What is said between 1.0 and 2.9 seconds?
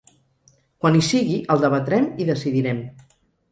sigui, el debatrem, i decidirem.